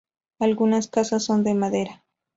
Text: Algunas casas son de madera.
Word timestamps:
Algunas 0.39 0.87
casas 0.87 1.23
son 1.23 1.43
de 1.43 1.53
madera. 1.53 2.03